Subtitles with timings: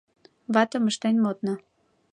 [0.53, 1.55] Ватым ыштен модна.